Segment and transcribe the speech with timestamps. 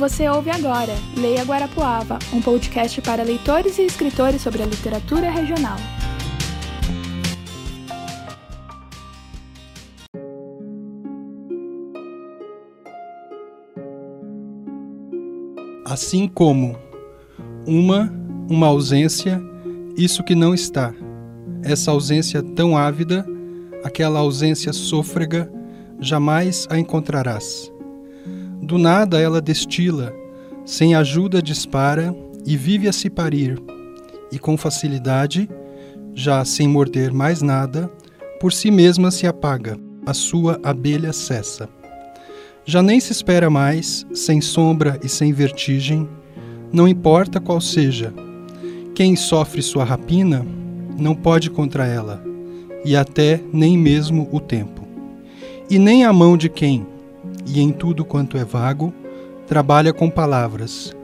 [0.00, 5.76] Você ouve agora Leia Guarapuava, um podcast para leitores e escritores sobre a literatura regional.
[15.84, 16.78] Assim como
[17.66, 18.10] uma,
[18.48, 19.38] uma ausência,
[19.98, 20.94] isso que não está.
[21.62, 23.26] Essa ausência tão ávida,
[23.84, 25.52] aquela ausência sôfrega,
[26.00, 27.70] jamais a encontrarás.
[28.62, 30.12] Do nada ela destila,
[30.64, 32.14] sem ajuda dispara
[32.46, 33.60] e vive a se parir,
[34.30, 35.48] e com facilidade,
[36.14, 37.90] já sem morder mais nada,
[38.40, 41.68] por si mesma se apaga, a sua abelha cessa.
[42.64, 46.08] Já nem se espera mais, sem sombra e sem vertigem,
[46.72, 48.12] não importa qual seja.
[48.94, 50.46] Quem sofre sua rapina
[50.98, 52.22] não pode contra ela,
[52.84, 54.86] e até nem mesmo o tempo.
[55.68, 56.86] E nem a mão de quem,
[57.52, 58.94] e em tudo quanto é vago,
[59.46, 60.94] trabalha com palavras,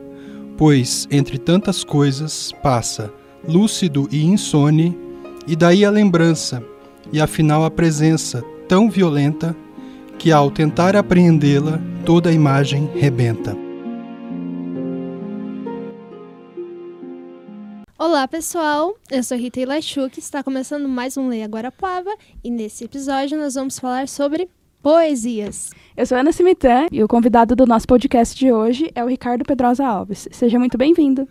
[0.57, 3.13] pois entre tantas coisas passa,
[3.47, 4.97] lúcido e insone,
[5.47, 6.63] e daí a lembrança,
[7.13, 9.57] e afinal a presença tão violenta
[10.19, 13.57] que ao tentar apreendê-la, toda a imagem rebenta.
[17.99, 23.37] Olá pessoal, eu sou Rita Ilachuk, está começando mais um Leia Guarapava e nesse episódio
[23.37, 24.49] nós vamos falar sobre
[24.87, 25.73] poesias.
[25.97, 29.45] Eu sou Ana Cimitã e o convidado do nosso podcast de hoje é o Ricardo
[29.45, 30.29] Pedrosa Alves.
[30.31, 31.29] Seja muito bem-vindo.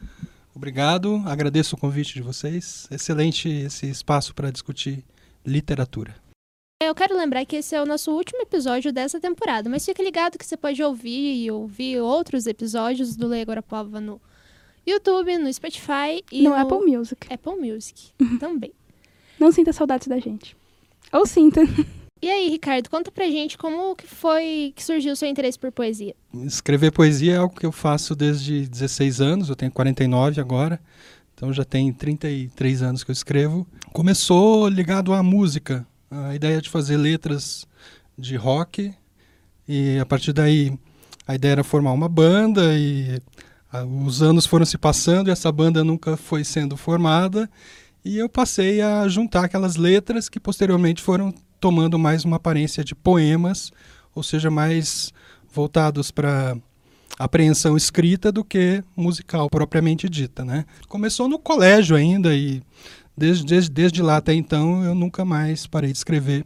[0.53, 2.85] Obrigado, agradeço o convite de vocês.
[2.91, 5.05] Excelente esse espaço para discutir
[5.45, 6.13] literatura.
[6.83, 10.37] Eu quero lembrar que esse é o nosso último episódio dessa temporada, mas fique ligado
[10.37, 14.19] que você pode ouvir e ouvir outros episódios do Leia Guarapava no
[14.85, 17.33] YouTube, no Spotify e no, no Apple Music.
[17.33, 18.73] Apple Music também.
[19.39, 20.57] Não sinta saudades da gente.
[21.13, 21.61] Ou sinta.
[22.25, 25.71] E aí, Ricardo, conta pra gente como que foi que surgiu o seu interesse por
[25.71, 26.15] poesia.
[26.33, 30.79] Escrever poesia é algo que eu faço desde 16 anos, eu tenho 49 agora,
[31.35, 33.67] então já tem 33 anos que eu escrevo.
[33.93, 37.67] Começou ligado à música, a ideia de fazer letras
[38.17, 38.91] de rock
[39.67, 40.73] e a partir daí
[41.27, 43.21] a ideia era formar uma banda e
[44.03, 47.47] os anos foram se passando e essa banda nunca foi sendo formada
[48.03, 52.95] e eu passei a juntar aquelas letras que posteriormente foram tomando mais uma aparência de
[52.95, 53.71] poemas,
[54.13, 55.13] ou seja, mais
[55.51, 56.57] voltados para
[57.17, 60.65] apreensão escrita do que musical propriamente dita, né?
[60.87, 62.61] Começou no colégio ainda e
[63.15, 66.45] desde, desde, desde lá até então eu nunca mais parei de escrever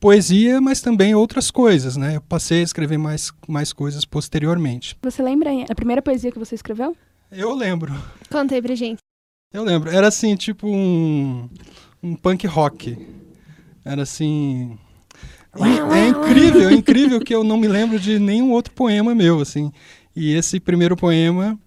[0.00, 2.16] poesia, mas também outras coisas, né?
[2.16, 4.96] Eu passei a escrever mais, mais coisas posteriormente.
[5.02, 6.94] Você lembra a primeira poesia que você escreveu?
[7.32, 7.94] Eu lembro.
[8.30, 8.98] Conta aí pra gente.
[9.52, 9.90] Eu lembro.
[9.90, 11.48] Era assim, tipo um,
[12.02, 12.98] um punk rock.
[13.84, 14.78] Era assim.
[15.56, 19.70] É incrível, é incrível que eu não me lembro de nenhum outro poema meu, assim.
[20.16, 21.58] E esse primeiro poema,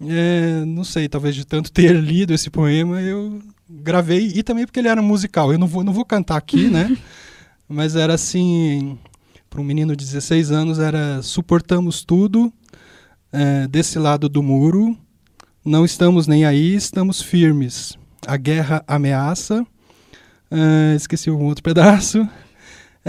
[0.00, 4.78] é, não sei, talvez de tanto ter lido esse poema, eu gravei, e também porque
[4.78, 5.52] ele era musical.
[5.52, 6.96] Eu não vou, não vou cantar aqui, né?
[7.68, 8.96] mas era assim,
[9.50, 12.52] para um menino de 16 anos, era suportamos tudo
[13.32, 14.96] é, desse lado do muro,
[15.64, 17.98] não estamos nem aí, estamos firmes.
[18.26, 19.66] A guerra ameaça.
[20.50, 22.28] É, esqueci um outro pedaço.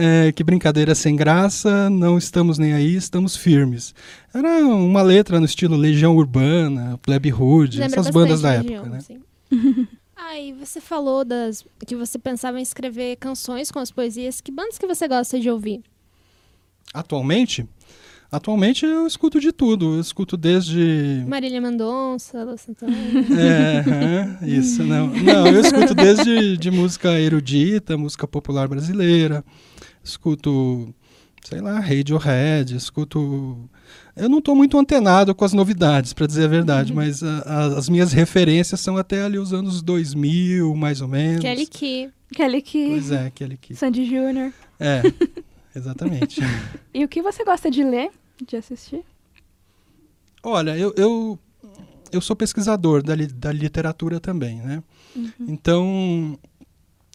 [0.02, 3.94] É, que brincadeira sem graça, não estamos nem aí, estamos firmes.
[4.34, 8.90] Era uma letra no estilo Legião Urbana, Plebe Hood, essas bandas da Legião, época.
[8.90, 9.02] Né?
[9.02, 9.20] Sim.
[10.22, 14.42] Ah, e você falou das que você pensava em escrever canções com as poesias.
[14.42, 15.82] Que bandas que você gosta de ouvir?
[16.94, 17.66] Atualmente?
[18.32, 19.96] Atualmente eu escuto de tudo.
[19.96, 21.24] Eu escuto desde.
[21.28, 22.94] Marília Mendonça, Lu Santana.
[23.36, 25.08] É, isso, não.
[25.08, 29.44] Não, eu escuto desde de música erudita, música popular brasileira.
[30.04, 30.94] Escuto,
[31.44, 33.68] sei lá, Radiohead, escuto.
[34.16, 36.98] Eu não estou muito antenado com as novidades, para dizer a verdade, uhum.
[36.98, 41.42] mas a, a, as minhas referências são até ali os anos 2000, mais ou menos.
[41.42, 42.10] Kelly Key.
[42.36, 42.90] Kelly Key.
[42.90, 43.76] Pois é, Kelly Key.
[43.76, 44.52] Sandy Júnior.
[44.80, 45.02] É.
[45.76, 46.42] Exatamente.
[46.94, 48.12] e o que você gosta de ler,
[48.46, 49.04] de assistir?
[50.42, 51.40] Olha, eu, eu,
[52.12, 54.84] eu sou pesquisador da, li, da literatura também, né?
[55.16, 55.32] Uhum.
[55.48, 56.40] Então,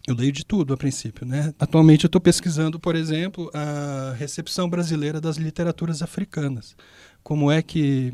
[0.07, 1.55] eu leio de tudo a princípio, né?
[1.59, 6.77] Atualmente eu estou pesquisando, por exemplo, a recepção brasileira das literaturas africanas.
[7.23, 8.13] Como é que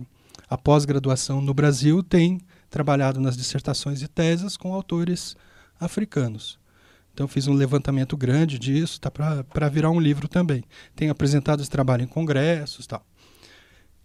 [0.49, 2.41] a pós-graduação no Brasil tem
[2.71, 5.37] trabalhado nas dissertações e teses com autores
[5.79, 6.60] africanos.
[7.13, 10.65] Então fiz um levantamento grande disso, tá para virar um livro também.
[10.95, 13.05] Tenho apresentado esse trabalho em congressos, tal.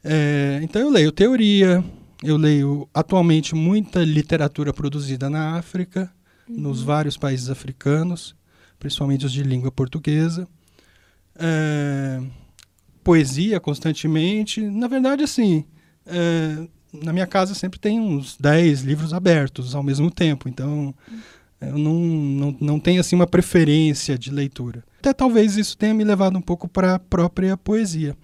[0.04, 1.84] É, então eu leio teoria,
[2.24, 6.12] eu leio atualmente muita literatura produzida na África,
[6.48, 6.62] uhum.
[6.62, 8.36] nos vários países africanos,
[8.78, 10.48] principalmente os de língua portuguesa.
[11.38, 12.22] É,
[13.04, 14.62] poesia constantemente.
[14.62, 15.66] Na verdade, assim,
[16.06, 20.94] é, na minha casa sempre tem uns 10 livros abertos ao mesmo tempo, então
[21.70, 24.84] eu não, não, não tenho assim uma preferência de leitura.
[25.00, 28.16] Até talvez isso tenha me levado um pouco para a própria poesia,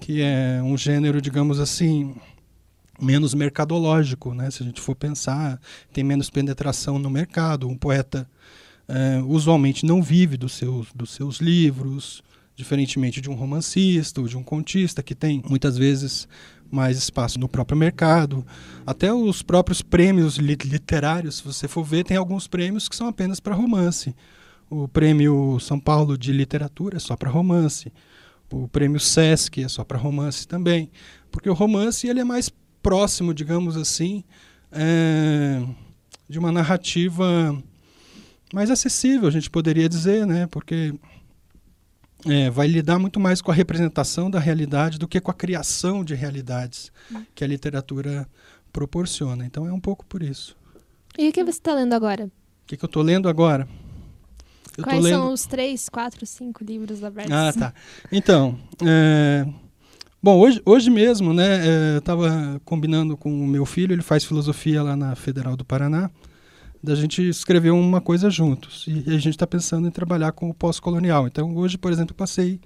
[0.00, 2.14] que é um gênero, digamos assim,
[3.00, 4.50] menos mercadológico, né?
[4.50, 5.60] Se a gente for pensar,
[5.92, 7.68] tem menos penetração no mercado.
[7.68, 8.28] Um poeta
[8.88, 12.22] é, usualmente não vive dos seus, dos seus livros,
[12.54, 16.28] diferentemente de um romancista ou de um contista que tem muitas vezes
[16.72, 18.44] mais espaço no próprio mercado.
[18.86, 23.38] Até os próprios prêmios literários, se você for ver, tem alguns prêmios que são apenas
[23.38, 24.16] para romance.
[24.70, 27.92] O prêmio São Paulo de Literatura é só para romance.
[28.50, 30.90] O prêmio Sesc é só para romance também.
[31.30, 32.50] Porque o romance ele é mais
[32.82, 34.24] próximo, digamos assim,
[34.72, 35.62] é,
[36.28, 37.56] de uma narrativa
[38.52, 40.46] mais acessível, a gente poderia dizer, né?
[40.46, 40.94] Porque
[42.26, 46.04] é, vai lidar muito mais com a representação da realidade do que com a criação
[46.04, 47.22] de realidades hum.
[47.34, 48.28] que a literatura
[48.72, 49.44] proporciona.
[49.44, 50.56] Então é um pouco por isso.
[51.18, 52.24] E o que você está lendo agora?
[52.24, 53.68] O que, que eu estou lendo agora?
[54.76, 55.14] Eu Quais lendo...
[55.14, 57.32] são os três, quatro, cinco livros abertos?
[57.32, 57.74] Ah, tá.
[58.10, 59.46] Então, é...
[60.22, 64.24] bom, hoje, hoje mesmo, né, é, eu estava combinando com o meu filho, ele faz
[64.24, 66.10] filosofia lá na Federal do Paraná,
[66.82, 68.86] da gente escrever uma coisa juntos.
[68.88, 71.26] E a gente está pensando em trabalhar com o pós-colonial.
[71.26, 72.60] Então, hoje, por exemplo, passei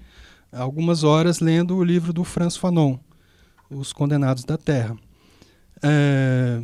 [0.50, 2.98] algumas horas lendo o livro do Franz Fanon,
[3.70, 4.96] Os Condenados da Terra.
[5.82, 6.62] É,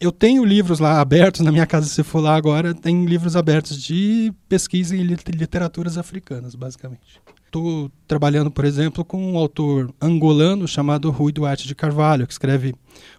[0.00, 3.82] eu tenho livros lá abertos na minha casa, se for lá agora, tem livros abertos
[3.82, 7.20] de pesquisa em literaturas africanas, basicamente.
[7.44, 12.74] Estou trabalhando, por exemplo, com um autor angolano chamado Rui Duarte de Carvalho, que escreve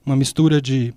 [0.06, 0.94] uma mistura de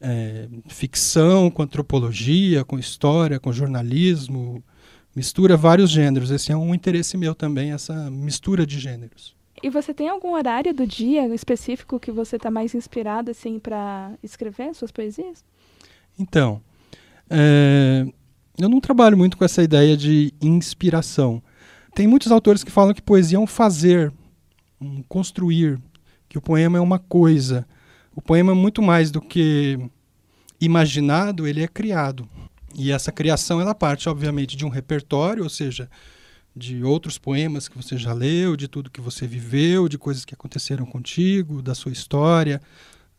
[0.00, 4.62] é, ficção com antropologia, com história, com jornalismo,
[5.14, 6.30] mistura vários gêneros.
[6.30, 9.34] Esse é um interesse meu também, essa mistura de gêneros.
[9.62, 14.12] E você tem algum horário do dia específico que você está mais inspirado assim para
[14.22, 15.44] escrever suas poesias?
[16.18, 16.60] Então,
[17.30, 18.06] é,
[18.58, 21.42] eu não trabalho muito com essa ideia de inspiração.
[21.94, 24.12] Tem muitos autores que falam que poesia é um fazer,
[24.80, 25.80] um construir,
[26.28, 27.66] que o poema é uma coisa.
[28.14, 29.78] O poema é muito mais do que
[30.60, 32.28] imaginado, ele é criado.
[32.74, 35.88] E essa criação ela parte, obviamente, de um repertório, ou seja,
[36.56, 40.34] de outros poemas que você já leu, de tudo que você viveu, de coisas que
[40.34, 42.60] aconteceram contigo, da sua história,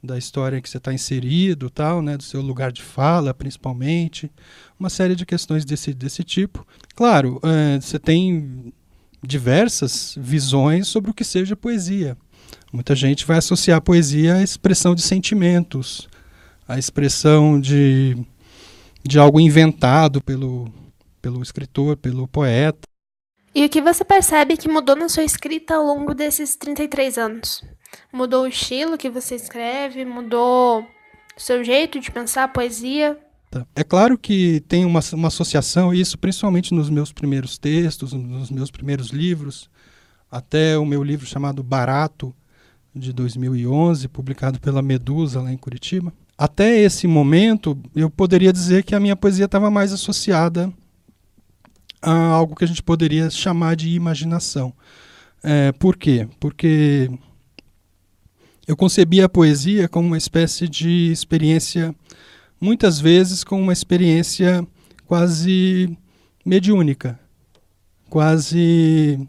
[0.01, 4.31] da história que você está inserido, tal, né, do seu lugar de fala, principalmente,
[4.79, 6.65] uma série de questões desse desse tipo.
[6.95, 8.73] Claro, é, você tem
[9.21, 12.15] diversas visões sobre o que seja poesia.
[12.71, 16.09] Muita gente vai associar a poesia à expressão de sentimentos,
[16.67, 18.17] a expressão de,
[19.03, 20.71] de algo inventado pelo,
[21.21, 22.87] pelo escritor, pelo poeta.
[23.53, 27.63] E o que você percebe que mudou na sua escrita ao longo desses 33 anos?
[28.11, 30.03] Mudou o estilo que você escreve?
[30.03, 33.17] Mudou o seu jeito de pensar a poesia?
[33.49, 33.65] Tá.
[33.73, 38.69] É claro que tem uma, uma associação, isso principalmente nos meus primeiros textos, nos meus
[38.69, 39.69] primeiros livros,
[40.37, 42.33] até o meu livro chamado Barato,
[42.93, 48.93] de 2011, publicado pela Medusa, lá em Curitiba até esse momento, eu poderia dizer que
[48.93, 50.71] a minha poesia estava mais associada
[52.01, 54.73] a algo que a gente poderia chamar de imaginação.
[55.41, 56.27] É, por quê?
[56.39, 57.09] Porque
[58.67, 61.95] eu concebia a poesia como uma espécie de experiência,
[62.59, 64.67] muitas vezes como uma experiência
[65.05, 65.97] quase
[66.45, 67.17] mediúnica,
[68.09, 69.25] quase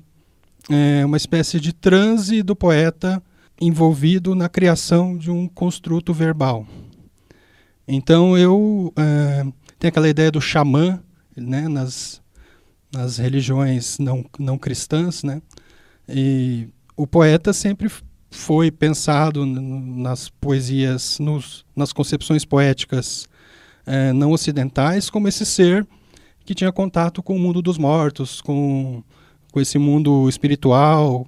[0.71, 3.23] é, uma espécie de transe do poeta
[3.61, 6.67] envolvido na criação de um construto verbal.
[7.89, 9.45] Então eu é,
[9.79, 11.03] tenho aquela ideia do xamã,
[11.37, 12.21] né, nas,
[12.93, 15.41] nas religiões não, não cristãs, né,
[16.09, 17.91] e o poeta sempre
[18.31, 23.29] foi pensado nas poesias, nos, nas concepções poéticas
[23.87, 25.87] é, não ocidentais como esse ser
[26.45, 29.03] que tinha contato com o mundo dos mortos, com,
[29.57, 31.27] com esse mundo espiritual,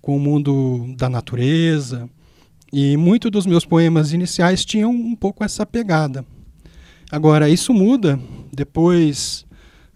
[0.00, 2.08] com o mundo da natureza,
[2.72, 6.24] e muitos dos meus poemas iniciais tinham um pouco essa pegada.
[7.10, 8.16] Agora, isso muda
[8.52, 9.44] depois,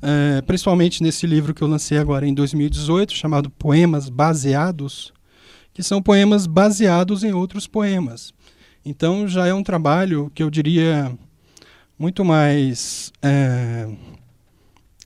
[0.03, 5.13] é, principalmente nesse livro que eu lancei agora em 2018, chamado Poemas Baseados,
[5.73, 8.35] que são poemas baseados em outros poemas.
[8.85, 11.17] Então já é um trabalho que eu diria
[11.97, 13.89] muito mais é,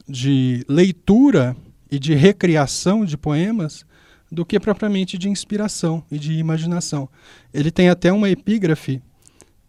[0.08, 1.54] de leitura
[1.92, 3.84] e de recriação de poemas
[4.30, 7.06] do que propriamente de inspiração e de imaginação.
[7.52, 9.02] Ele tem até uma epígrafe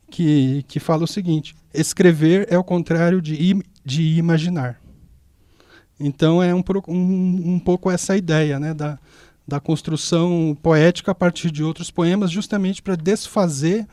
[0.10, 4.80] que, que fala o seguinte: escrever é o contrário de, de imaginar.
[6.00, 8.98] Então é um, um, um pouco essa ideia né, da,
[9.46, 13.86] da construção poética a partir de outros poemas, justamente para desfazer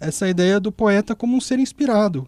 [0.00, 2.26] essa ideia do poeta como um ser inspirado,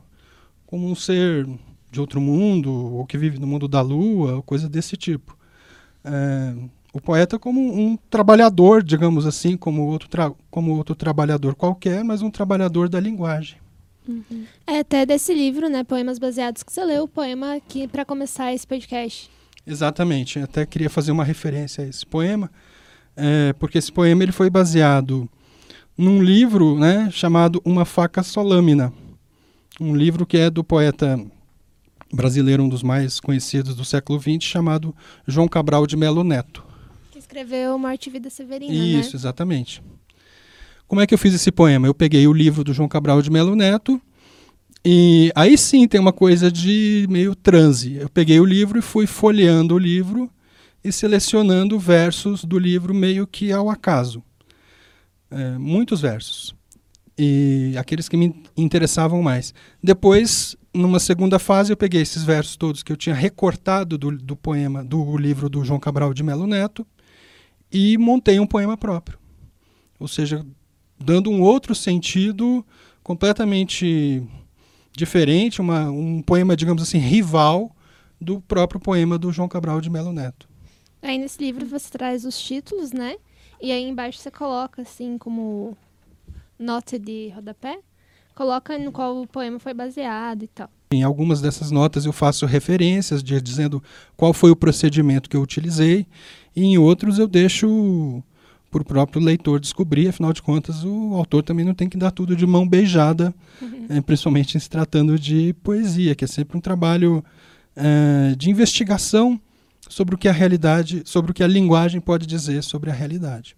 [0.66, 1.48] como um ser
[1.90, 5.37] de outro mundo, ou que vive no mundo da lua, coisa desse tipo.
[6.04, 6.54] É,
[6.92, 10.08] o poeta como um trabalhador, digamos assim, como outro,
[10.50, 13.56] como outro trabalhador qualquer, mas um trabalhador da linguagem.
[14.06, 14.44] Uhum.
[14.66, 18.54] É até desse livro, né, Poemas Baseados, que você leu o poema aqui para começar
[18.54, 19.30] esse podcast.
[19.66, 20.38] Exatamente.
[20.38, 22.50] Até queria fazer uma referência a esse poema,
[23.14, 25.28] é, porque esse poema ele foi baseado
[25.96, 28.92] num livro né, chamado Uma Faca Só Lâmina.
[29.78, 31.20] Um livro que é do poeta
[32.12, 34.94] brasileiro, um dos mais conhecidos do século XX, chamado
[35.26, 36.64] João Cabral de Melo Neto.
[37.10, 39.16] Que escreveu Morte e Vida Severina, Isso, né?
[39.16, 39.82] exatamente.
[40.86, 41.86] Como é que eu fiz esse poema?
[41.86, 44.00] Eu peguei o livro do João Cabral de Melo Neto,
[44.84, 47.96] e aí sim tem uma coisa de meio transe.
[47.96, 50.30] Eu peguei o livro e fui folheando o livro
[50.82, 54.22] e selecionando versos do livro meio que ao acaso.
[55.30, 56.54] É, muitos versos.
[57.18, 59.52] E aqueles que me interessavam mais.
[59.82, 64.36] Depois, numa segunda fase, eu peguei esses versos todos que eu tinha recortado do, do
[64.36, 66.86] poema, do livro do João Cabral de Melo Neto,
[67.70, 69.18] e montei um poema próprio.
[69.98, 70.46] Ou seja,
[70.98, 72.64] dando um outro sentido
[73.02, 74.22] completamente
[74.96, 77.74] diferente, uma, um poema, digamos assim, rival
[78.20, 80.48] do próprio poema do João Cabral de Melo Neto.
[81.02, 83.16] Aí nesse livro você traz os títulos, né?
[83.60, 85.76] E aí embaixo você coloca, assim, como
[86.58, 87.78] nota de rodapé,
[88.38, 90.70] coloca no qual o poema foi baseado e tal.
[90.92, 93.82] Em algumas dessas notas eu faço referências de, dizendo
[94.16, 96.06] qual foi o procedimento que eu utilizei,
[96.54, 98.22] e em outros eu deixo
[98.70, 102.12] para o próprio leitor descobrir, afinal de contas, o autor também não tem que dar
[102.12, 103.86] tudo de mão beijada, uhum.
[103.88, 107.24] é, principalmente se tratando de poesia, que é sempre um trabalho
[107.74, 109.40] é, de investigação
[109.88, 113.56] sobre o que a realidade, sobre o que a linguagem pode dizer sobre a realidade.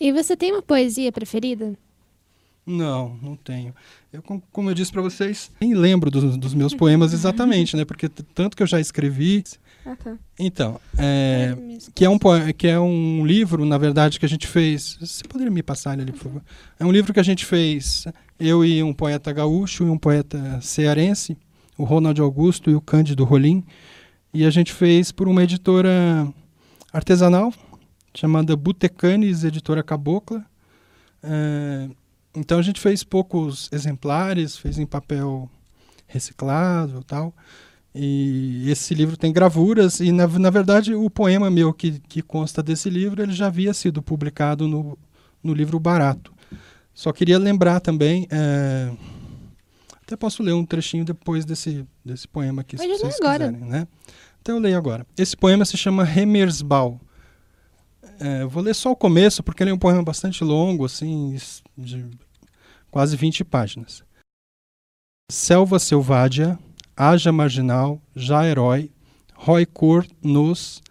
[0.00, 1.76] E você tem uma poesia preferida?
[2.64, 3.74] Não, não tenho.
[4.12, 7.84] Eu, como eu disse para vocês, nem lembro dos, dos meus poemas exatamente, né?
[7.84, 9.42] Porque tanto que eu já escrevi,
[9.84, 10.16] ah, tá.
[10.38, 11.56] Então, é,
[11.94, 12.18] que, é um,
[12.56, 14.96] que é um livro, na verdade, que a gente fez.
[15.00, 16.42] Você poderia me passar ele ali, por favor?
[16.78, 18.06] É um livro que a gente fez,
[18.38, 21.36] eu e um poeta gaúcho e um poeta cearense,
[21.76, 23.64] o Ronald Augusto e o Cândido Rolim.
[24.32, 26.32] E a gente fez por uma editora
[26.92, 27.52] artesanal,
[28.14, 30.44] chamada Butecanes, editora Cabocla.
[31.24, 31.88] É,
[32.34, 35.50] então a gente fez poucos exemplares, fez em papel
[36.06, 37.34] reciclado tal.
[37.94, 42.62] E esse livro tem gravuras, e na, na verdade o poema meu que, que consta
[42.62, 44.98] desse livro ele já havia sido publicado no,
[45.42, 46.32] no livro Barato.
[46.94, 48.26] Só queria lembrar também.
[48.30, 48.90] É,
[50.02, 53.52] até posso ler um trechinho depois desse, desse poema aqui, se vocês agora.
[53.52, 53.68] quiserem.
[53.68, 53.88] Né?
[54.40, 55.06] Então eu leio agora.
[55.16, 57.00] Esse poema se chama Remersbal.
[58.20, 61.36] É, vou ler só o começo, porque ele é um poema bastante longo, assim,
[61.76, 62.06] de
[62.90, 64.02] quase 20 páginas.
[65.30, 66.58] Selva selvádia
[66.96, 68.90] haja marginal, já herói,
[69.34, 70.82] rói cor nos,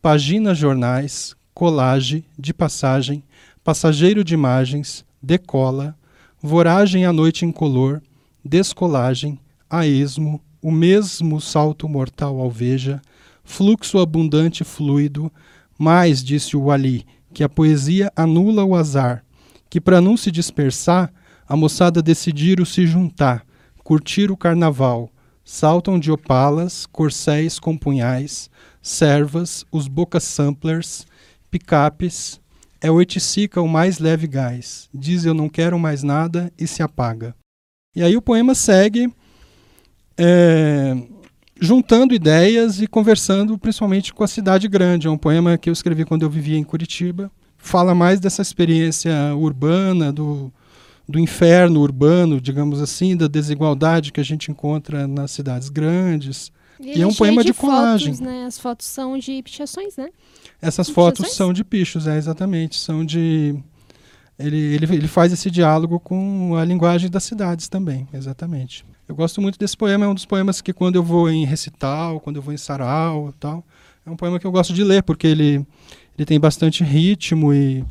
[0.00, 3.22] pagina jornais, colagem, de passagem,
[3.62, 5.96] passageiro de imagens, decola,
[6.40, 8.00] voragem à noite incolor,
[8.44, 9.38] descolagem,
[9.68, 13.02] a esmo, o mesmo salto mortal alveja,
[13.44, 15.30] fluxo abundante fluido,
[15.78, 19.24] mais, disse o Ali, que a poesia anula o azar,
[19.70, 21.12] que para não se dispersar,
[21.46, 23.46] a moçada decidiram se juntar,
[23.84, 25.10] curtir o carnaval,
[25.44, 28.50] saltam de opalas, corcéis com punhais,
[28.82, 31.06] servas, os bocas samplers,
[31.50, 32.40] picapes,
[32.80, 36.82] é o eticica o mais leve gás, diz eu não quero mais nada e se
[36.82, 37.34] apaga.
[37.96, 39.12] E aí o poema segue
[40.16, 40.96] é,
[41.60, 45.06] juntando ideias e conversando principalmente com a cidade grande.
[45.06, 47.30] É um poema que eu escrevi quando eu vivia em Curitiba.
[47.56, 50.52] Fala mais dessa experiência urbana, do,
[51.08, 56.52] do inferno urbano, digamos assim, da desigualdade que a gente encontra nas cidades grandes.
[56.80, 58.14] E, e é um poema de, de colagem.
[58.14, 58.44] Fotos, né?
[58.44, 60.08] As fotos são de pichações, né?
[60.62, 63.56] Essas fotos são de pichos, é exatamente, são de
[64.38, 68.84] ele, ele, ele faz esse diálogo com a linguagem das cidades também, exatamente.
[69.08, 72.20] Eu gosto muito desse poema, é um dos poemas que quando eu vou em recital,
[72.20, 73.64] quando eu vou em sarau tal,
[74.04, 75.66] é um poema que eu gosto de ler, porque ele,
[76.16, 77.84] ele tem bastante ritmo e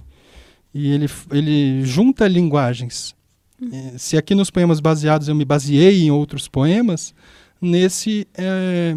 [0.78, 3.16] e ele, ele junta linguagens.
[3.60, 3.98] Uhum.
[3.98, 7.16] Se aqui nos poemas baseados eu me baseei em outros poemas,
[7.60, 8.96] nesse é,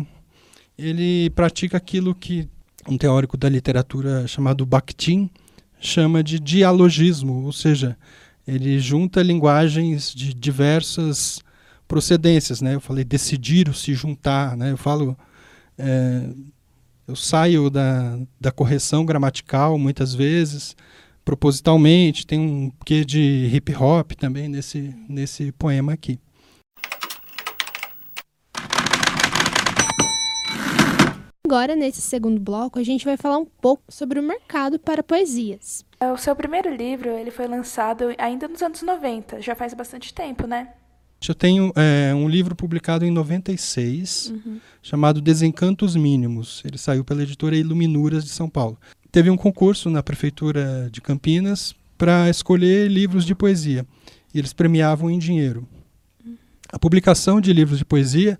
[0.76, 2.46] ele pratica aquilo que
[2.86, 5.30] um teórico da literatura chamado Bakhtin
[5.80, 7.96] chama de dialogismo, ou seja,
[8.46, 11.40] ele junta linguagens de diversas
[11.90, 12.76] procedências, né?
[12.76, 14.70] Eu falei decidir se juntar, né?
[14.70, 15.18] Eu falo
[15.76, 16.30] é,
[17.08, 20.76] eu saio da, da correção gramatical muitas vezes,
[21.24, 26.20] propositalmente, tem um quê de hip hop também nesse, nesse poema aqui.
[31.44, 35.84] Agora, nesse segundo bloco, a gente vai falar um pouco sobre o mercado para poesias.
[36.00, 40.46] O seu primeiro livro ele foi lançado ainda nos anos 90, já faz bastante tempo,
[40.46, 40.68] né?
[41.28, 44.60] Eu tenho é, um livro publicado em 96, uhum.
[44.82, 46.62] chamado Desencantos Mínimos.
[46.64, 48.78] Ele saiu pela editora Iluminuras de São Paulo.
[49.12, 53.86] Teve um concurso na prefeitura de Campinas para escolher livros de poesia.
[54.34, 55.68] E eles premiavam em dinheiro.
[56.72, 58.38] A publicação de livros de poesia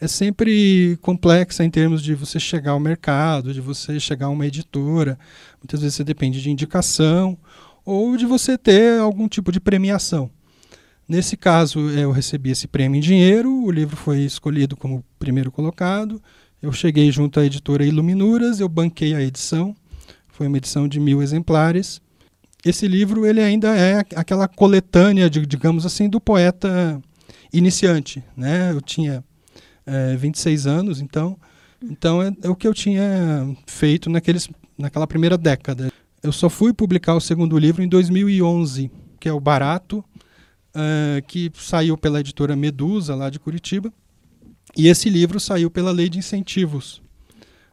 [0.00, 4.46] é sempre complexa em termos de você chegar ao mercado, de você chegar a uma
[4.46, 5.18] editora.
[5.60, 7.38] Muitas vezes você depende de indicação
[7.84, 10.30] ou de você ter algum tipo de premiação.
[11.08, 16.22] Nesse caso, eu recebi esse prêmio em dinheiro, o livro foi escolhido como primeiro colocado.
[16.60, 19.74] Eu cheguei junto à editora Iluminuras, eu banquei a edição,
[20.28, 22.00] foi uma edição de mil exemplares.
[22.64, 27.02] Esse livro ele ainda é aquela coletânea, digamos assim, do poeta
[27.52, 28.22] iniciante.
[28.36, 28.70] Né?
[28.70, 29.24] Eu tinha
[29.84, 31.36] é, 26 anos, então,
[31.82, 33.04] então é, é, o que eu tinha
[33.66, 35.92] feito naqueles, naquela primeira década.
[36.22, 40.04] Eu só fui publicar o segundo livro em 2011, que é o Barato,
[40.74, 43.92] é, que saiu pela editora Medusa, lá de Curitiba,
[44.76, 47.02] e esse livro saiu pela Lei de Incentivos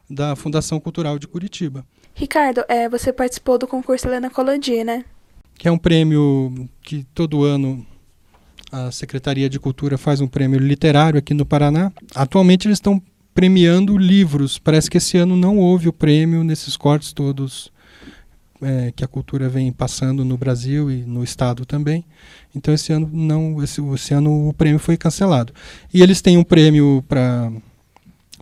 [0.10, 1.86] da Fundação Cultural de Curitiba.
[2.14, 5.06] Ricardo, é, você participou do concurso Helena Colandi, né?
[5.58, 7.86] Que é um prêmio que todo ano
[8.72, 11.92] a Secretaria de Cultura faz um prêmio literário aqui no Paraná.
[12.14, 13.02] Atualmente eles estão
[13.34, 14.58] premiando livros.
[14.58, 17.72] Parece que esse ano não houve o prêmio nesses cortes todos
[18.62, 22.04] é, que a cultura vem passando no Brasil e no estado também.
[22.56, 25.54] Então esse ano não, esse, esse ano o prêmio foi cancelado.
[25.94, 27.52] E eles têm um prêmio para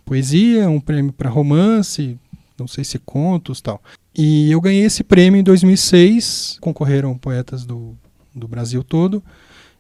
[0.05, 2.17] poesia, um prêmio para romance,
[2.57, 3.81] não sei se contos, tal.
[4.17, 6.57] E eu ganhei esse prêmio em 2006.
[6.59, 7.95] Concorreram poetas do,
[8.33, 9.23] do Brasil todo.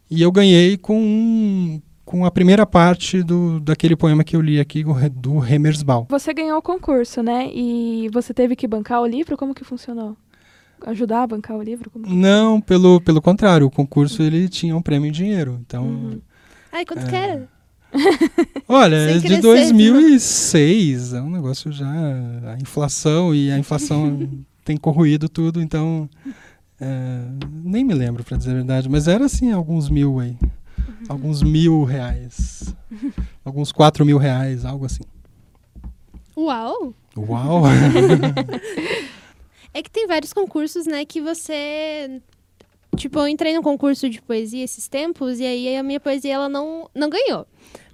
[0.09, 4.85] E eu ganhei com, com a primeira parte do, daquele poema que eu li aqui,
[5.11, 6.05] do Remersbal.
[6.09, 7.49] Você ganhou o concurso, né?
[7.51, 9.35] E você teve que bancar o livro?
[9.35, 10.15] Como que funcionou?
[10.85, 11.89] Ajudar a bancar o livro?
[11.89, 12.05] Como...
[12.07, 13.65] Não, pelo, pelo contrário.
[13.65, 15.59] O concurso ele tinha um prêmio em dinheiro.
[15.65, 15.85] Então.
[15.85, 16.21] Uhum.
[16.71, 17.09] Ai, quanto é...
[17.09, 17.49] que era?
[18.67, 21.87] Olha, é de 2006, é um negócio já.
[21.87, 24.29] A inflação e a inflação
[24.63, 26.09] tem corroído tudo, então
[26.79, 27.21] é,
[27.63, 30.37] nem me lembro, para dizer a verdade, mas era assim, alguns mil aí.
[30.41, 30.95] Uhum.
[31.09, 32.75] Alguns mil reais.
[33.43, 35.03] alguns quatro mil reais, algo assim.
[36.35, 36.93] Uau!
[37.17, 37.63] Uau!
[39.73, 42.21] é que tem vários concursos, né, que você.
[42.95, 46.49] Tipo, eu entrei no concurso de poesia esses tempos e aí a minha poesia ela
[46.49, 47.45] não, não ganhou.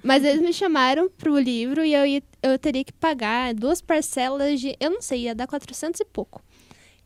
[0.02, 4.60] Mas eles me chamaram pro livro e eu, ia, eu teria que pagar duas parcelas
[4.60, 4.76] de.
[4.80, 6.42] Eu não sei, ia dar 400 e pouco.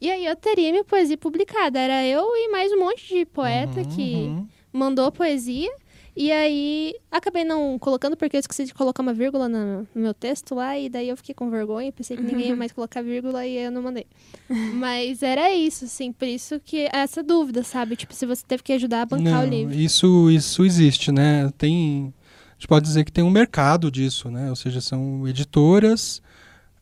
[0.01, 1.80] E aí eu teria minha poesia publicada.
[1.80, 4.47] Era eu e mais um monte de poeta uhum, que uhum.
[4.73, 5.71] mandou poesia.
[6.19, 10.15] E aí acabei não colocando porque eu esqueci de colocar uma vírgula no, no meu
[10.15, 10.75] texto lá.
[10.75, 11.91] E daí eu fiquei com vergonha.
[11.91, 14.08] Pensei que ninguém ia mais colocar vírgula e eu não mandei.
[14.73, 16.12] Mas era isso, assim.
[16.12, 17.95] Por isso que essa dúvida, sabe?
[17.95, 19.75] Tipo, se você teve que ajudar a bancar não, o livro.
[19.75, 21.51] Isso, isso existe, né?
[21.56, 22.12] Tem.
[22.49, 24.49] A gente pode dizer que tem um mercado disso, né?
[24.49, 26.19] Ou seja, são editoras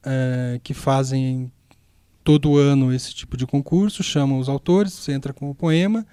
[0.02, 1.52] é, que fazem
[2.24, 6.08] todo ano esse tipo de concurso, chamam os autores, você entra com o poema,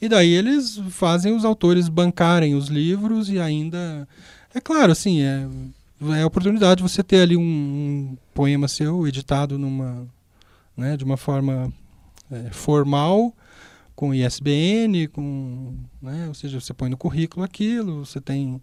[0.00, 4.06] e daí eles fazem os autores bancarem os livros e ainda.
[4.54, 5.48] É claro, assim, é,
[6.18, 10.06] é a oportunidade de você ter ali um, um poema seu editado numa,
[10.76, 11.72] né, de uma forma
[12.30, 13.34] é, formal,
[13.94, 18.60] com ISBN, com, né, ou seja, você põe no currículo aquilo, você tem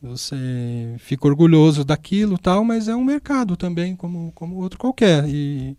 [0.00, 5.74] você fica orgulhoso daquilo tal, mas é um mercado também como, como outro qualquer e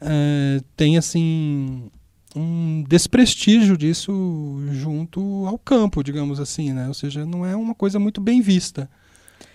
[0.00, 1.90] é, tem assim
[2.34, 6.88] um desprestígio disso junto ao campo, digamos assim, né?
[6.88, 8.88] Ou seja, não é uma coisa muito bem vista,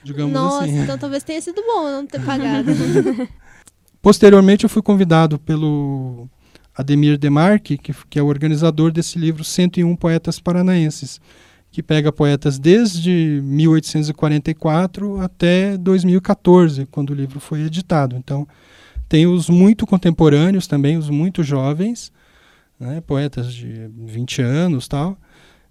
[0.04, 0.80] digamos Nossa, assim.
[0.80, 2.72] então talvez tenha sido bom não ter pagado.
[4.02, 6.30] Posteriormente, eu fui convidado pelo
[6.76, 11.20] Ademir Demarque, que, que é o organizador desse livro 101 Poetas Paranaenses,
[11.72, 18.16] que pega poetas desde 1844 até 2014, quando o livro foi editado.
[18.16, 18.48] Então,
[19.10, 22.12] tem os muito contemporâneos também, os muito jovens,
[22.80, 25.18] né, poetas de 20 anos tal,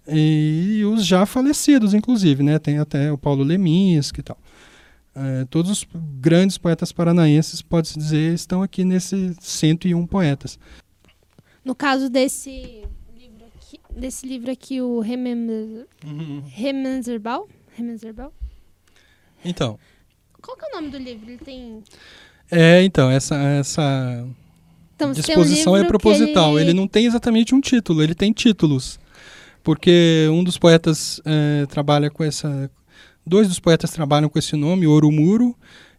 [0.07, 4.37] e, e os já falecidos, inclusive, né, tem até o Paulo Leminski e tal.
[5.19, 5.87] É, todos os
[6.19, 10.59] grandes poetas paranaenses, pode-se dizer, estão aqui nesse 101 poetas.
[11.65, 12.83] No caso desse
[13.17, 16.43] livro aqui, desse livro aqui o Remember, uhum.
[16.45, 17.49] Remenzerbal?
[19.43, 19.79] Então.
[20.39, 21.29] Qual que é o nome do livro?
[21.29, 21.83] Ele tem
[22.51, 24.27] É, então, essa, essa
[24.97, 26.59] Então, tem um disposição é proposital.
[26.59, 26.73] ele- Ele...
[26.79, 28.99] não tem exatamente um título, ele tem títulos.
[29.63, 32.71] Porque um dos poetas eh, trabalha com essa.
[33.25, 35.55] Dois dos poetas trabalham com esse nome, Orumuro,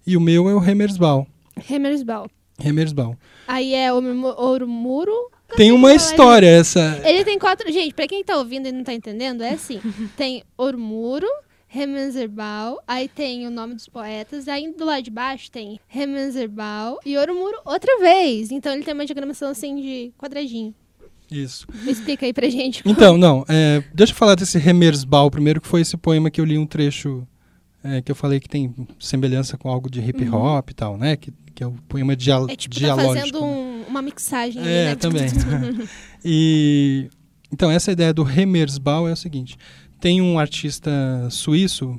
[0.07, 1.27] e o meu é o Remersbal.
[1.71, 2.29] Hammersball.
[2.59, 3.17] Remersbal.
[3.47, 5.13] Aí é o Memo- Ouro Muro.
[5.57, 7.01] Tem uma história essa.
[7.05, 7.71] Ele tem quatro.
[7.73, 9.81] Gente, pra quem tá ouvindo e não tá entendendo, é assim:
[10.17, 11.27] tem Ouro Muro,
[11.69, 17.17] Remenzerbal, aí tem o nome dos poetas, aí do lado de baixo tem Remenzerbal e
[17.19, 18.51] Ouro Muro outra vez.
[18.51, 20.75] Então ele tem uma diagramação assim de quadradinho.
[21.31, 21.67] Isso.
[21.87, 22.83] Explica aí pra gente.
[22.87, 26.45] Então, não, é, deixa eu falar desse Remersbal primeiro, que foi esse poema que eu
[26.45, 27.27] li um trecho
[27.85, 31.17] é, que eu falei que tem semelhança com algo de hip hop e tal, né?
[31.17, 33.15] Que, que é o poema dia, É tipo tá dialógico.
[33.15, 33.47] fazendo né?
[33.47, 34.95] um- uma mixagem ali, É, né?
[34.97, 35.27] também.
[36.25, 37.09] e
[37.53, 39.57] então essa ideia do Remersbal é o seguinte:
[40.01, 40.91] tem um artista
[41.31, 41.99] suíço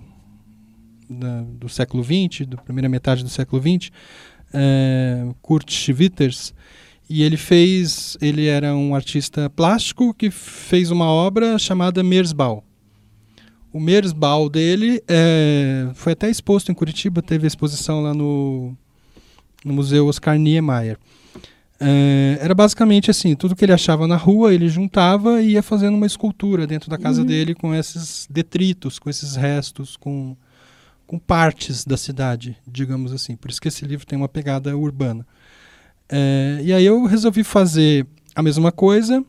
[1.10, 3.92] da- do século XX, da primeira metade do século XX,
[4.54, 6.54] é, Kurt Schwitters,
[7.10, 12.64] e ele fez, ele era um artista plástico que fez uma obra chamada Meersbau.
[13.74, 18.76] O Meersbau dele é, foi até exposto em Curitiba, teve exposição lá no,
[19.64, 20.98] no Museu Oscar Niemeyer.
[21.82, 25.96] É, era basicamente assim, tudo que ele achava na rua, ele juntava e ia fazendo
[25.96, 27.28] uma escultura dentro da casa Uhum.
[27.28, 30.36] dele com esses detritos, com esses restos, com,
[31.08, 33.36] com partes da cidade, digamos assim.
[33.38, 35.26] Por isso que esse livro tem uma pegada urbana.
[36.10, 39.24] É, e aí eu resolvi fazer a mesma coisa,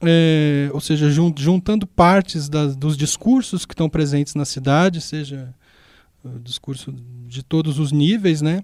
[0.00, 5.52] é, ou seja, jun- juntando partes das- dos discursos que estão presentes na cidade, seja
[6.24, 6.94] o discurso
[7.26, 8.62] de todos os níveis, né?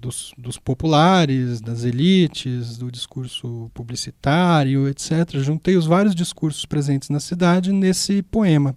[0.00, 5.36] Dos, dos populares, das elites, do discurso publicitário, etc.
[5.40, 8.74] Juntei os vários discursos presentes na cidade nesse poema.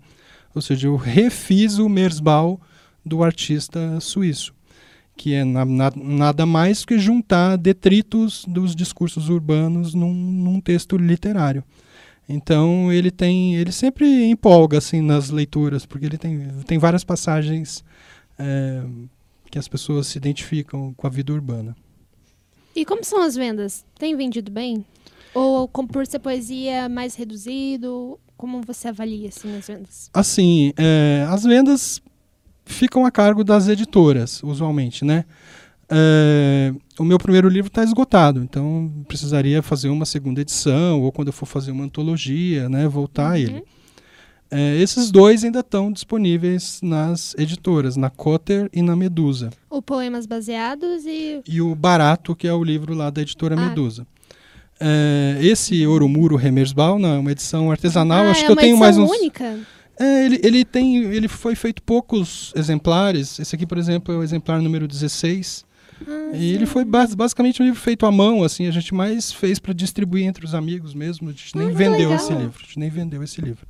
[0.53, 2.59] Ou seja, eu refiz o Meersbau
[3.05, 4.53] do artista suíço,
[5.15, 10.97] que é na- na- nada mais que juntar detritos dos discursos urbanos num, num texto
[10.97, 11.63] literário.
[12.27, 17.81] Então ele tem, ele sempre empolga assim nas leituras, porque ele tem, tem várias passagens
[18.37, 18.83] é,
[19.53, 21.75] que as pessoas se identificam com a vida urbana.
[22.75, 23.85] E como são as vendas?
[23.99, 24.83] Tem vendido bem?
[25.31, 28.19] Ou como por ser poesia mais reduzido?
[28.35, 30.09] Como você avalia assim as vendas?
[30.11, 32.01] Assim, é, as vendas
[32.65, 35.23] ficam a cargo das editoras, usualmente, né?
[35.87, 41.27] É, o meu primeiro livro está esgotado, então precisaria fazer uma segunda edição, ou quando
[41.27, 43.63] eu for fazer uma antologia, né, voltar a ele.
[44.55, 49.49] É, esses dois ainda estão disponíveis nas editoras, na Cotter e na Medusa.
[49.69, 53.69] O poemas baseados e E o Barato, que é o livro lá da editora Ah.
[53.69, 54.05] Medusa.
[54.79, 58.77] É, esse Oromuro Remersbau, não, é uma edição artesanal, ah, acho é que eu tenho
[58.77, 59.09] mais uns.
[59.09, 59.59] única.
[59.99, 60.97] É, ele, ele tem.
[61.03, 63.39] Ele foi feito poucos exemplares.
[63.39, 65.63] Esse aqui, por exemplo, é o exemplar número 16.
[66.07, 69.31] Ah, E ele foi bas- basicamente um livro feito à mão, assim, a gente mais
[69.31, 71.29] fez para distribuir entre os amigos mesmo.
[71.29, 72.15] A gente nem Ah, vendeu legal.
[72.15, 72.53] esse livro.
[72.59, 73.65] A gente nem vendeu esse livro.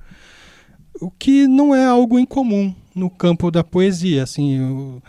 [1.02, 5.02] O que não é algo incomum no campo da poesia, assim, o-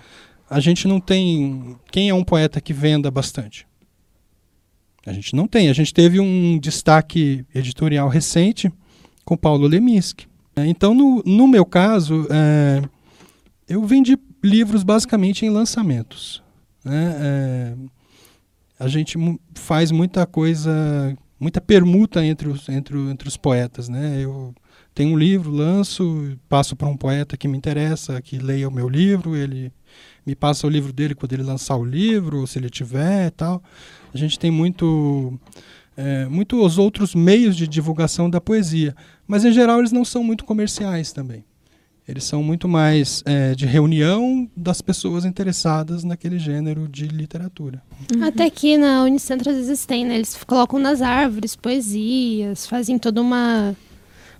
[0.48, 3.66] a gente não tem quem é um poeta que venda bastante.
[5.06, 5.68] A gente não tem.
[5.68, 8.72] A gente teve um destaque editorial recente
[9.24, 10.26] com Paulo Leminski.
[10.56, 12.82] Então, no, no meu caso, é,
[13.68, 16.42] eu vendi livros basicamente em lançamentos.
[16.84, 17.16] né?
[17.18, 17.74] É,
[18.78, 19.16] a gente
[19.54, 23.88] faz muita coisa, muita permuta entre os, entre, entre os poetas.
[23.88, 24.20] Né?
[24.20, 24.54] Eu
[24.94, 28.88] tenho um livro, lanço, passo para um poeta que me interessa, que leia o meu
[28.88, 29.72] livro, ele
[30.24, 33.30] me passa o livro dele quando ele lançar o livro, ou se ele tiver e
[33.30, 33.62] tal.
[34.14, 35.38] A gente tem muito,
[35.96, 38.94] é, muito os outros meios de divulgação da poesia,
[39.26, 41.44] mas em geral eles não são muito comerciais também.
[42.06, 47.82] Eles são muito mais é, de reunião das pessoas interessadas naquele gênero de literatura.
[48.22, 50.16] Até aqui na Unicentro às vezes tem, né?
[50.16, 53.74] Eles colocam nas árvores poesias, fazem toda uma,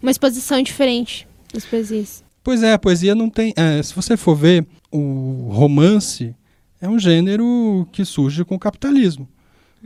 [0.05, 2.23] uma exposição diferente das poesias.
[2.43, 3.55] Pois é, a poesia não tem.
[3.57, 6.37] é, se você for ver, o romance
[6.79, 9.27] é um gênero que surge com o capitalismo.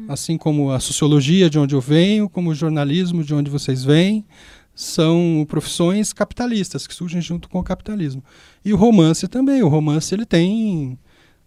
[0.09, 4.25] Assim como a sociologia, de onde eu venho, como o jornalismo, de onde vocês vêm,
[4.73, 8.23] são profissões capitalistas que surgem junto com o capitalismo.
[8.65, 9.63] E o romance também.
[9.63, 10.97] O romance ele tem,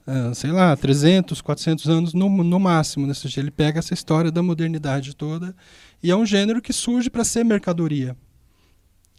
[0.06, 3.06] ah, sei lá, 300, 400 anos no, no máximo.
[3.06, 3.12] Né?
[3.12, 5.56] Ou seja, ele pega essa história da modernidade toda
[6.04, 8.18] e é um gênero que surge para ser mercadoria.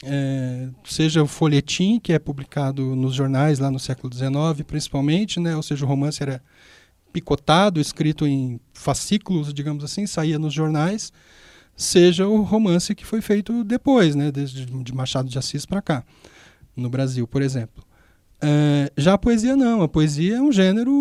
[0.05, 5.55] É, seja o folhetim, que é publicado nos jornais lá no século XIX, principalmente, né?
[5.55, 6.41] ou seja, o romance era
[7.11, 11.13] picotado, escrito em fascículos, digamos assim, saía nos jornais,
[11.75, 14.31] seja o romance que foi feito depois, né?
[14.31, 16.03] desde de Machado de Assis para cá,
[16.75, 17.83] no Brasil, por exemplo.
[18.45, 20.91] É, já a poesia não, a poesia é um gênero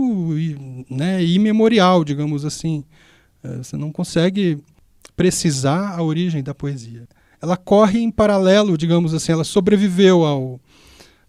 [0.88, 2.84] né, imemorial, digamos assim.
[3.42, 4.62] É, você não consegue
[5.16, 7.08] precisar a origem da poesia.
[7.42, 10.61] Ela corre em paralelo, digamos assim, ela sobreviveu ao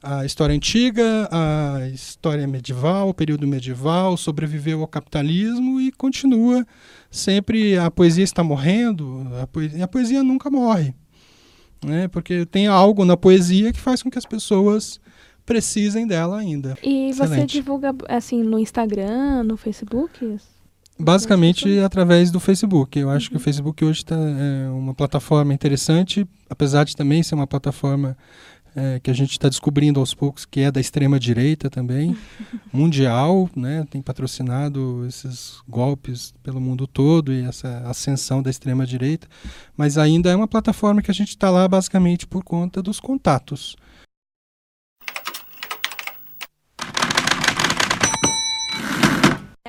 [0.03, 6.67] à história antiga, à história medieval, o período medieval, sobreviveu ao capitalismo e continua
[7.09, 10.93] sempre a poesia está morrendo, a poesia, a poesia nunca morre.
[11.83, 12.09] Né?
[12.09, 14.99] Porque tem algo na poesia que faz com que as pessoas
[15.45, 16.77] precisem dela ainda.
[16.83, 17.39] E Excelente.
[17.39, 20.37] você divulga assim no Instagram, no Facebook?
[21.03, 22.97] Basicamente através do Facebook.
[22.97, 23.31] Eu acho uhum.
[23.31, 23.39] que o.
[23.39, 28.17] Facebook hoje está é uma plataforma interessante, apesar de também ser uma plataforma
[28.75, 32.17] é, que a gente está descobrindo aos poucos que é da extrema direita também,
[32.73, 33.85] mundial, né?
[33.89, 39.27] Tem patrocinado esses golpes pelo mundo todo e essa ascensão da extrema direita,
[39.77, 43.75] mas ainda é uma plataforma que a gente está lá basicamente por conta dos contatos.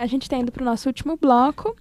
[0.04, 1.74] A gente está indo para o nosso último bloco.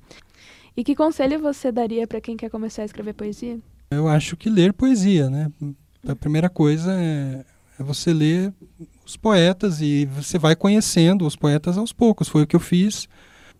[0.77, 3.59] E que conselho você daria para quem quer começar a escrever poesia?
[3.91, 5.51] Eu acho que ler poesia, né?
[6.07, 7.43] A primeira coisa é,
[7.77, 8.53] é você ler
[9.05, 12.29] os poetas e você vai conhecendo os poetas aos poucos.
[12.29, 13.09] Foi o que eu fiz.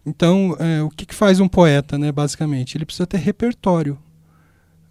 [0.06, 2.78] Então, é, o que, que, faz um poeta, né, basicamente?
[2.78, 3.99] Ele precisa ter repertório.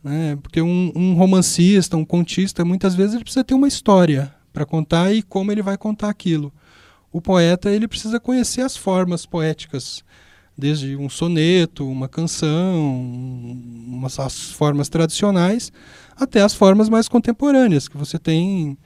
[0.05, 0.37] Né?
[0.43, 5.15] Porque um, um romancista, um contista, muitas vezes ele precisa ter uma história para contar
[5.15, 6.53] e como ele vai contar aquilo
[7.13, 10.03] o poeta ele precisa conhecer as formas poéticas,
[10.57, 13.01] desde um soneto, uma canção,
[13.87, 15.73] umas, as formas tradicionais,
[16.17, 18.77] até as formas mais contemporâneas, que você tem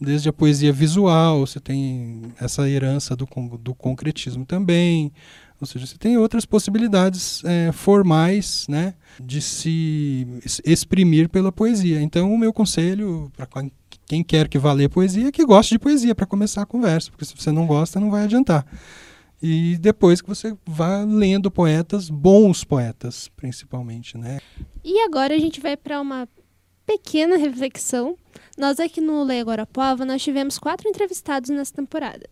[0.00, 3.26] desde a poesia visual, você tem essa herança do,
[3.60, 5.12] do concretismo também,
[5.60, 10.26] ou seja, você tem outras possibilidades é, formais né, de se
[10.64, 12.00] exprimir pela poesia.
[12.00, 13.46] Então, o meu conselho para
[14.08, 17.26] quem quer que vá ler poesia, que goste de poesia para começar a conversa, porque
[17.26, 18.66] se você não gosta, não vai adiantar.
[19.40, 24.40] E depois que você vá lendo poetas, bons poetas, principalmente, né?
[24.82, 26.26] E agora a gente vai para uma
[26.86, 28.16] pequena reflexão.
[28.56, 32.28] Nós aqui no Lei Agora Pova, nós tivemos quatro entrevistados nessa temporada.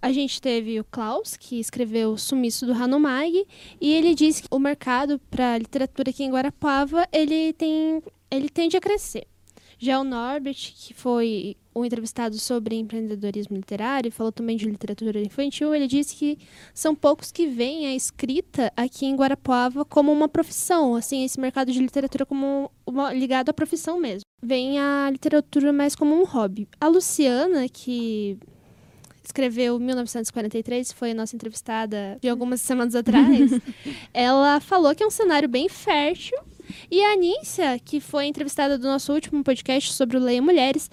[0.00, 3.46] A gente teve o Klaus, que escreveu o Sumiço do Hanomag,
[3.80, 8.76] e ele disse que o mercado para literatura aqui em Guarapava, ele tem ele tende
[8.76, 9.26] a crescer.
[9.92, 15.86] O Norbert, que foi o entrevistado sobre empreendedorismo literário, falou também de literatura infantil, ele
[15.86, 16.38] disse que
[16.72, 21.72] são poucos que veem a escrita aqui em Guarapuava como uma profissão, assim, esse mercado
[21.72, 24.24] de literatura como uma, ligado à profissão mesmo.
[24.42, 26.68] Vem a literatura mais como um hobby.
[26.80, 28.38] A Luciana, que
[29.24, 33.50] escreveu 1943, foi a nossa entrevistada de algumas semanas atrás,
[34.14, 36.38] ela falou que é um cenário bem fértil
[36.90, 40.90] e a Anícia, que foi entrevistada do nosso último podcast sobre o Leia Mulheres,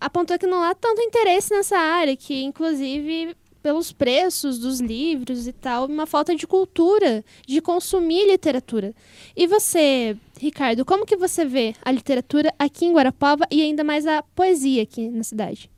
[0.00, 5.52] apontou que não há tanto interesse nessa área, que inclusive pelos preços dos livros e
[5.52, 8.94] tal, uma falta de cultura de consumir literatura.
[9.36, 14.06] E você, Ricardo, como que você vê a literatura aqui em Guarapava e ainda mais
[14.06, 15.70] a poesia aqui na cidade?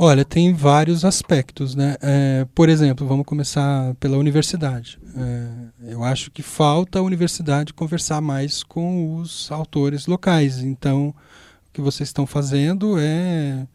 [0.00, 1.96] Olha, tem vários aspectos, né?
[2.00, 4.96] É, por exemplo, vamos começar pela universidade.
[5.16, 10.60] É, eu acho que falta a universidade conversar mais com os autores locais.
[10.60, 13.66] Então, o que vocês estão fazendo é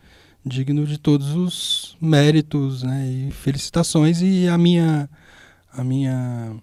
[0.45, 4.21] digno de todos os méritos né, e felicitações.
[4.21, 5.09] E a minha,
[5.73, 6.55] a minha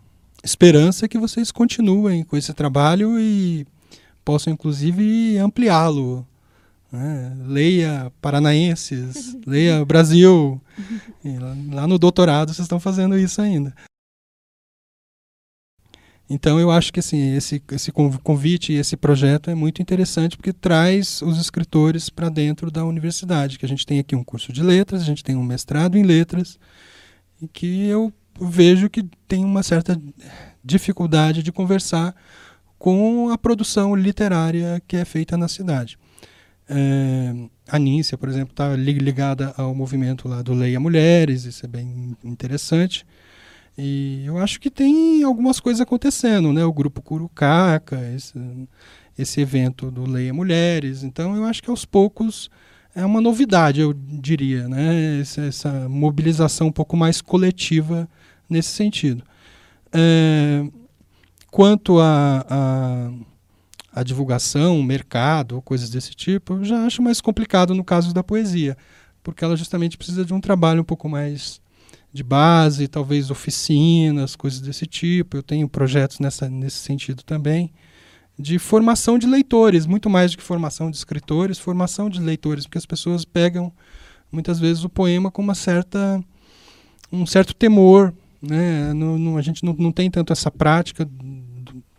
[0.42, 3.66] esperança é que vocês continuem com esse trabalho e
[4.24, 6.26] possam, inclusive, ampliá-lo
[6.90, 7.36] né?
[7.46, 10.60] Leia Paranaenses, leia Brasil.
[11.70, 13.74] lá no doutorado vocês estão fazendo isso ainda.
[16.32, 20.52] Então eu acho que assim, esse, esse convite e esse projeto é muito interessante porque
[20.52, 24.62] traz os escritores para dentro da universidade, que a gente tem aqui um curso de
[24.62, 26.56] letras, a gente tem um mestrado em letras,
[27.42, 30.00] e que eu vejo que tem uma certa
[30.62, 32.14] dificuldade de conversar
[32.78, 35.98] com a produção literária que é feita na cidade.
[36.72, 37.34] É,
[37.68, 42.16] a Nícia, por exemplo, está ligada ao movimento lá do Leia Mulheres, isso é bem
[42.24, 43.04] interessante.
[43.76, 46.64] E eu acho que tem algumas coisas acontecendo, né?
[46.64, 48.38] O grupo Curucaca, esse,
[49.18, 51.02] esse evento do Leia Mulheres.
[51.02, 52.48] Então eu acho que aos poucos
[52.94, 55.20] é uma novidade, eu diria, né?
[55.20, 58.08] Essa, essa mobilização um pouco mais coletiva
[58.48, 59.24] nesse sentido.
[59.92, 60.64] É,
[61.50, 63.10] quanto a, a
[63.92, 68.22] a divulgação, o mercado, coisas desse tipo, eu já acho mais complicado no caso da
[68.22, 68.76] poesia,
[69.22, 71.60] porque ela justamente precisa de um trabalho um pouco mais
[72.12, 75.36] de base, talvez oficinas, coisas desse tipo.
[75.36, 77.72] Eu tenho projetos nessa, nesse sentido também,
[78.38, 82.78] de formação de leitores, muito mais do que formação de escritores, formação de leitores, porque
[82.78, 83.72] as pessoas pegam
[84.30, 86.22] muitas vezes o poema com uma certa
[87.12, 88.92] um certo temor, né?
[89.36, 91.08] A gente não, não tem tanto essa prática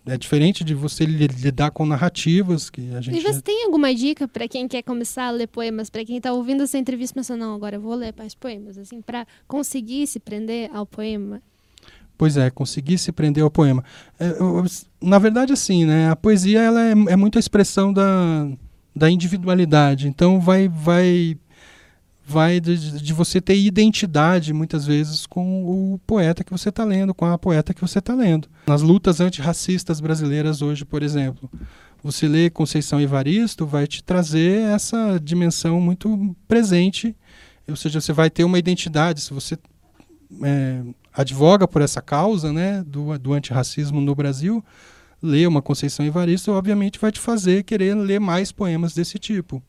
[0.06, 3.18] é diferente de você lidar com narrativas que a gente.
[3.18, 6.34] E você tem alguma dica para quem quer começar a ler poemas, para quem está
[6.34, 10.20] ouvindo essa entrevista pensando, não, agora eu vou ler mais poemas, assim, para conseguir se
[10.20, 11.42] prender ao poema?
[12.18, 13.84] Pois é, conseguir se prender ao poema.
[14.20, 14.66] É, eu,
[15.02, 16.10] na verdade, assim, né?
[16.10, 18.48] A poesia ela é, é muito a expressão da,
[18.96, 20.08] da individualidade.
[20.08, 21.38] Então vai, vai
[22.32, 27.13] vai de, de, você ter identidade, muitas vezes, com o poeta que você está lendo,
[27.13, 28.48] com a poeta que você está lendo.
[28.65, 31.50] Nas lutas antirracistas brasileiras hoje, por exemplo,
[32.02, 37.15] você lê Conceição Evaristo, vai te trazer essa dimensão muito presente,
[37.67, 39.58] ou seja, você vai ter uma identidade, se você
[40.44, 40.82] é,
[41.13, 44.63] advoga por essa causa né, do, do antirracismo no Brasil,
[45.22, 49.62] ler uma Conceição Evaristo, obviamente vai te fazer querer ler mais poemas desse tipo.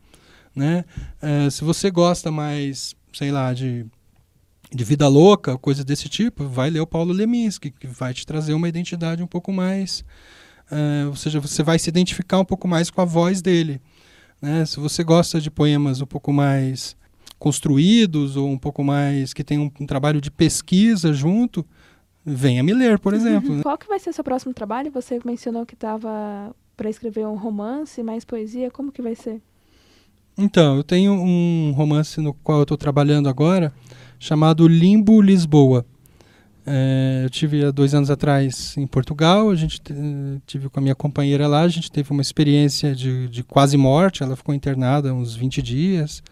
[0.55, 0.85] Né?
[1.21, 3.87] É, se você gosta mais, sei lá, de,
[4.71, 8.55] de vida louca, coisa desse tipo, vai ler o Paulo Leminski, que vai te trazer
[8.55, 10.05] uma identidade um pouco mais.
[10.71, 13.81] É, ou seja, você vai se identificar um pouco mais com a voz dele.
[14.41, 14.65] Né?
[14.65, 16.97] Se você gosta de poemas um pouco mais
[17.39, 21.67] construídos ou um pouco mais que tem um, um trabalho de pesquisa junto,
[22.25, 23.51] venha me ler, por exemplo.
[23.51, 23.57] Uhum.
[23.57, 23.63] Né?
[23.63, 24.91] Qual que vai ser seu próximo trabalho?
[24.93, 28.71] Você mencionou que estava para escrever um romance, mais poesia.
[28.71, 29.41] Como que vai ser?
[30.37, 33.73] Então, eu tenho um romance no qual eu estou trabalhando agora,
[34.19, 35.85] chamado Limbo Lisboa.
[36.65, 39.81] É, eu tive há dois anos atrás em Portugal, a gente
[40.47, 44.23] tive com a minha companheira lá, a gente teve uma experiência de, de quase morte,
[44.23, 46.23] ela ficou internada uns 20 dias.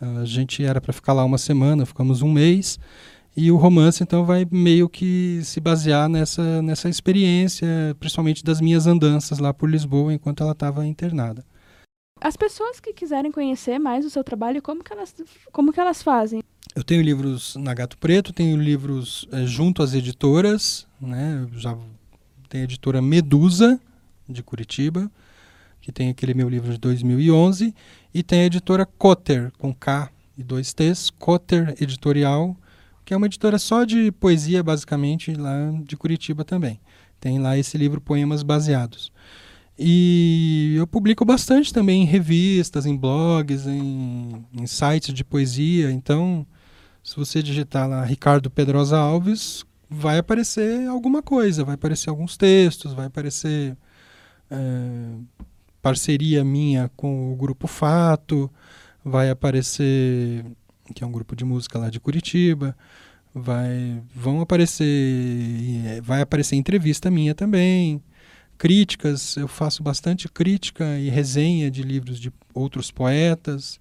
[0.00, 2.78] A gente era para ficar lá uma semana, ficamos um mês.
[3.36, 7.68] E o romance, então, vai meio que se basear nessa, nessa experiência,
[8.00, 11.44] principalmente das minhas andanças lá por Lisboa enquanto ela estava internada.
[12.20, 15.14] As pessoas que quiserem conhecer mais o seu trabalho, como que elas,
[15.50, 16.42] como que elas fazem?
[16.74, 21.48] Eu tenho livros na Gato Preto, tenho livros é, junto às editoras, né?
[21.54, 21.76] Já
[22.48, 23.80] tem a editora Medusa,
[24.28, 25.10] de Curitiba,
[25.80, 27.74] que tem aquele meu livro de 2011,
[28.12, 32.56] e tem a editora Cotter, com K e dois T's, Cotter Editorial,
[33.04, 36.80] que é uma editora só de poesia, basicamente, lá de Curitiba também.
[37.18, 39.10] Tem lá esse livro Poemas Baseados.
[39.82, 45.90] E eu publico bastante também em revistas, em blogs, em, em sites de poesia.
[45.90, 46.46] Então,
[47.02, 52.92] se você digitar lá Ricardo Pedrosa Alves, vai aparecer alguma coisa, vai aparecer alguns textos,
[52.92, 53.74] vai aparecer
[54.50, 55.14] é,
[55.80, 58.50] parceria minha com o grupo Fato,
[59.02, 60.44] vai aparecer
[60.94, 62.76] que é um grupo de música lá de Curitiba,
[63.34, 68.02] vai vão aparecer vai aparecer entrevista minha também
[68.60, 73.80] críticas, eu faço bastante crítica e resenha de livros de outros poetas.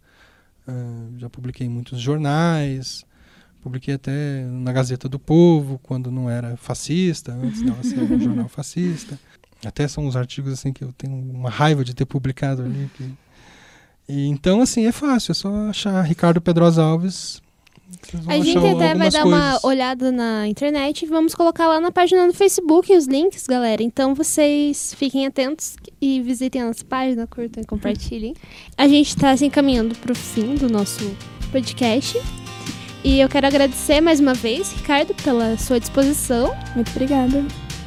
[0.65, 3.05] Uh, já publiquei em muitos jornais,
[3.61, 8.47] publiquei até na Gazeta do Povo, quando não era fascista, antes dela ser um jornal
[8.49, 9.19] fascista.
[9.65, 12.89] Até são uns artigos assim que eu tenho uma raiva de ter publicado ali.
[12.95, 13.13] Que...
[14.07, 17.41] E, então, assim, é fácil, é só achar Ricardo Pedrosa Alves
[18.27, 19.23] a gente até vai dar coisas.
[19.23, 23.83] uma olhada na internet e vamos colocar lá na página do Facebook os links, galera.
[23.83, 28.35] Então vocês fiquem atentos e visitem a nossa página, curtam e compartilhem.
[28.77, 31.15] A gente está se encaminhando para o fim do nosso
[31.51, 32.19] podcast.
[33.03, 36.53] E eu quero agradecer mais uma vez, Ricardo, pela sua disposição.
[36.75, 37.45] Muito obrigada.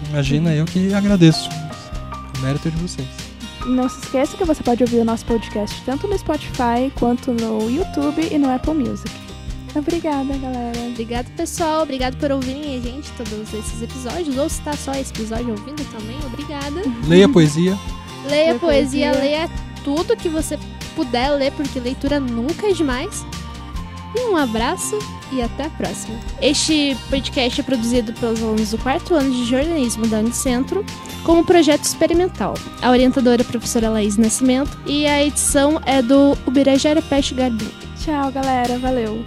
[0.09, 1.49] Imagina, eu que agradeço.
[2.39, 3.09] O mérito é de vocês.
[3.67, 7.71] Não se esqueça que você pode ouvir o nosso podcast tanto no Spotify quanto no
[7.71, 9.11] YouTube e no Apple Music.
[9.75, 10.79] Obrigada, galera.
[10.91, 11.83] Obrigado, pessoal.
[11.83, 14.37] Obrigado por ouvirem a gente todos esses episódios.
[14.37, 16.83] Ou se tá só esse episódio ouvindo também, obrigada.
[17.07, 17.79] Leia poesia.
[18.29, 19.51] Leia poesia, poesia, leia
[19.83, 20.59] tudo que você
[20.95, 23.25] puder ler, porque leitura nunca é demais.
[24.15, 24.99] E um abraço
[25.33, 26.19] e até a próxima.
[26.41, 30.85] Este podcast é produzido pelos alunos do quarto ano de jornalismo da Unicentro
[31.25, 32.55] como projeto experimental.
[32.83, 37.67] A orientadora é a professora Laís Nascimento e a edição é do Ubirajara Peste Gardu.
[37.99, 38.79] Tchau, galera.
[38.79, 39.25] Valeu.